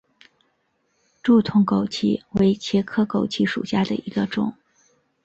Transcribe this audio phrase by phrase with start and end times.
[1.21, 4.55] 柱筒枸杞为茄科枸杞属下的一个种。